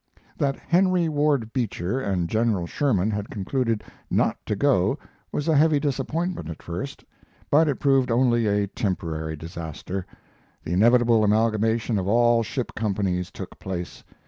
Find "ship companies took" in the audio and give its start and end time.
12.41-13.59